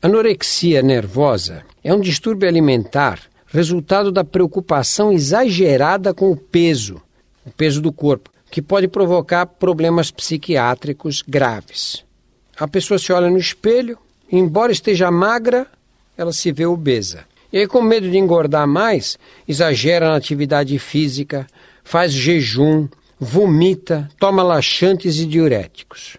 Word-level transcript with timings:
Anorexia 0.00 0.80
nervosa 0.80 1.64
é 1.82 1.92
um 1.92 2.00
distúrbio 2.00 2.48
alimentar 2.48 3.20
resultado 3.48 4.12
da 4.12 4.22
preocupação 4.22 5.12
exagerada 5.12 6.14
com 6.14 6.30
o 6.30 6.36
peso, 6.36 7.02
o 7.44 7.50
peso 7.50 7.82
do 7.82 7.90
corpo, 7.90 8.30
que 8.48 8.62
pode 8.62 8.86
provocar 8.86 9.44
problemas 9.46 10.12
psiquiátricos 10.12 11.20
graves. 11.26 12.04
A 12.56 12.68
pessoa 12.68 12.96
se 12.96 13.12
olha 13.12 13.28
no 13.28 13.38
espelho, 13.38 13.98
embora 14.30 14.70
esteja 14.70 15.10
magra, 15.10 15.66
ela 16.16 16.32
se 16.32 16.52
vê 16.52 16.64
obesa. 16.64 17.24
E 17.52 17.58
aí, 17.58 17.66
com 17.66 17.82
medo 17.82 18.08
de 18.08 18.18
engordar 18.18 18.68
mais, 18.68 19.18
exagera 19.48 20.10
na 20.10 20.16
atividade 20.16 20.78
física, 20.78 21.44
faz 21.82 22.12
jejum, 22.12 22.86
vomita, 23.18 24.08
toma 24.16 24.44
laxantes 24.44 25.18
e 25.18 25.26
diuréticos. 25.26 26.18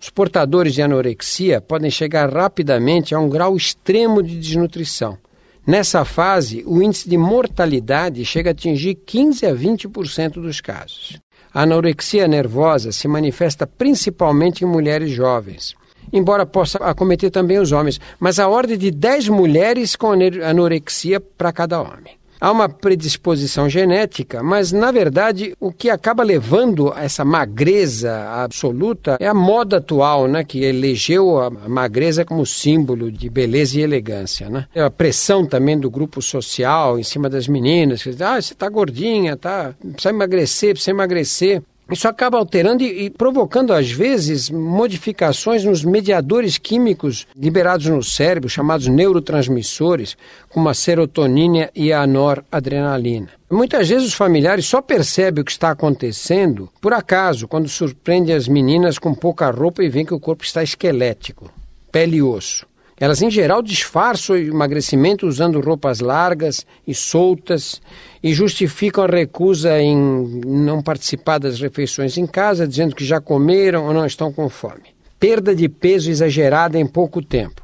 Os 0.00 0.08
portadores 0.08 0.72
de 0.72 0.80
anorexia 0.80 1.60
podem 1.60 1.90
chegar 1.90 2.32
rapidamente 2.32 3.14
a 3.14 3.18
um 3.18 3.28
grau 3.28 3.54
extremo 3.54 4.22
de 4.22 4.38
desnutrição. 4.40 5.18
Nessa 5.66 6.06
fase, 6.06 6.64
o 6.66 6.82
índice 6.82 7.08
de 7.08 7.18
mortalidade 7.18 8.24
chega 8.24 8.50
a 8.50 8.52
atingir 8.52 8.94
15 8.94 9.44
a 9.44 9.54
20% 9.54 10.32
dos 10.40 10.60
casos. 10.60 11.20
A 11.52 11.62
anorexia 11.62 12.26
nervosa 12.26 12.92
se 12.92 13.06
manifesta 13.06 13.66
principalmente 13.66 14.64
em 14.64 14.66
mulheres 14.66 15.10
jovens, 15.10 15.74
embora 16.10 16.46
possa 16.46 16.78
acometer 16.78 17.30
também 17.30 17.58
os 17.58 17.70
homens, 17.70 18.00
mas 18.18 18.38
a 18.38 18.48
ordem 18.48 18.78
de 18.78 18.90
10 18.90 19.28
mulheres 19.28 19.96
com 19.96 20.12
anorexia 20.12 21.20
para 21.20 21.52
cada 21.52 21.80
homem. 21.80 22.19
Há 22.40 22.50
uma 22.50 22.68
predisposição 22.68 23.68
genética, 23.68 24.42
mas 24.42 24.72
na 24.72 24.90
verdade 24.90 25.54
o 25.60 25.70
que 25.70 25.90
acaba 25.90 26.22
levando 26.22 26.92
a 26.92 27.04
essa 27.04 27.24
magreza 27.24 28.28
absoluta 28.30 29.18
é 29.20 29.26
a 29.26 29.34
moda 29.34 29.76
atual, 29.76 30.26
né, 30.26 30.42
que 30.42 30.64
elegeu 30.64 31.38
a 31.38 31.50
magreza 31.50 32.24
como 32.24 32.46
símbolo 32.46 33.12
de 33.12 33.28
beleza 33.28 33.78
e 33.78 33.82
elegância, 33.82 34.48
né? 34.48 34.66
A 34.74 34.90
pressão 34.90 35.44
também 35.44 35.78
do 35.78 35.90
grupo 35.90 36.22
social 36.22 36.98
em 36.98 37.02
cima 37.02 37.28
das 37.28 37.46
meninas, 37.46 38.02
que 38.02 38.10
ah, 38.22 38.40
você 38.40 38.54
está 38.54 38.68
gordinha, 38.68 39.36
tá, 39.36 39.74
precisa 39.92 40.10
emagrecer, 40.10 40.72
precisa 40.72 40.90
emagrecer. 40.92 41.62
Isso 41.90 42.06
acaba 42.06 42.38
alterando 42.38 42.84
e, 42.84 43.06
e, 43.06 43.10
provocando, 43.10 43.72
às 43.72 43.90
vezes, 43.90 44.48
modificações 44.48 45.64
nos 45.64 45.84
mediadores 45.84 46.56
químicos 46.56 47.26
liberados 47.36 47.86
no 47.86 48.02
cérebro, 48.02 48.48
chamados 48.48 48.86
neurotransmissores, 48.86 50.16
como 50.48 50.68
a 50.68 50.74
serotonina 50.74 51.68
e 51.74 51.92
a 51.92 52.06
noradrenalina. 52.06 53.28
Muitas 53.50 53.88
vezes 53.88 54.08
os 54.08 54.14
familiares 54.14 54.66
só 54.66 54.80
percebem 54.80 55.42
o 55.42 55.44
que 55.44 55.50
está 55.50 55.70
acontecendo 55.70 56.68
por 56.80 56.92
acaso, 56.92 57.48
quando 57.48 57.68
surpreende 57.68 58.32
as 58.32 58.46
meninas 58.46 58.98
com 58.98 59.12
pouca 59.12 59.50
roupa 59.50 59.82
e 59.82 59.88
veem 59.88 60.06
que 60.06 60.14
o 60.14 60.20
corpo 60.20 60.44
está 60.44 60.62
esquelético, 60.62 61.50
pele 61.90 62.18
e 62.18 62.22
osso. 62.22 62.69
Elas, 63.00 63.22
em 63.22 63.30
geral, 63.30 63.62
disfarçam 63.62 64.36
o 64.36 64.38
emagrecimento 64.38 65.26
usando 65.26 65.58
roupas 65.58 66.00
largas 66.00 66.66
e 66.86 66.94
soltas 66.94 67.80
e 68.22 68.34
justificam 68.34 69.04
a 69.04 69.06
recusa 69.06 69.80
em 69.80 69.96
não 70.44 70.82
participar 70.82 71.38
das 71.38 71.58
refeições 71.58 72.18
em 72.18 72.26
casa, 72.26 72.68
dizendo 72.68 72.94
que 72.94 73.02
já 73.02 73.18
comeram 73.18 73.86
ou 73.86 73.94
não 73.94 74.04
estão 74.04 74.30
com 74.30 74.50
fome. 74.50 74.94
Perda 75.18 75.56
de 75.56 75.66
peso 75.66 76.10
exagerada 76.10 76.78
em 76.78 76.86
pouco 76.86 77.22
tempo. 77.22 77.62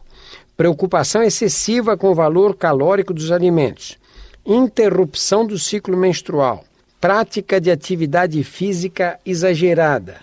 Preocupação 0.56 1.22
excessiva 1.22 1.98
com 1.98 2.08
o 2.08 2.14
valor 2.14 2.56
calórico 2.56 3.12
dos 3.12 3.30
alimentos. 3.30 3.98
Interrupção 4.44 5.46
do 5.46 5.58
ciclo 5.58 5.98
menstrual. 5.98 6.64
Prática 6.98 7.60
de 7.60 7.70
atividade 7.70 8.42
física 8.42 9.18
exagerada. 9.24 10.16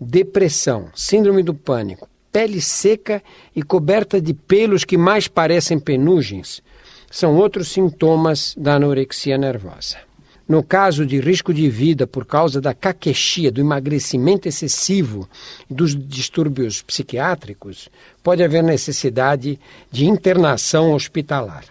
Depressão. 0.00 0.90
Síndrome 0.94 1.42
do 1.42 1.54
pânico 1.54 2.09
pele 2.32 2.60
seca 2.60 3.22
e 3.54 3.62
coberta 3.62 4.20
de 4.20 4.32
pelos 4.34 4.84
que 4.84 4.96
mais 4.96 5.28
parecem 5.28 5.78
penugens, 5.78 6.62
são 7.10 7.36
outros 7.36 7.68
sintomas 7.68 8.54
da 8.56 8.74
anorexia 8.74 9.36
nervosa. 9.36 9.98
No 10.48 10.64
caso 10.64 11.06
de 11.06 11.20
risco 11.20 11.54
de 11.54 11.68
vida 11.70 12.06
por 12.08 12.26
causa 12.26 12.60
da 12.60 12.74
caquexia, 12.74 13.52
do 13.52 13.60
emagrecimento 13.60 14.48
excessivo 14.48 15.28
e 15.70 15.74
dos 15.74 15.96
distúrbios 15.96 16.82
psiquiátricos, 16.82 17.88
pode 18.20 18.42
haver 18.42 18.62
necessidade 18.62 19.60
de 19.92 20.06
internação 20.06 20.92
hospitalar. 20.92 21.64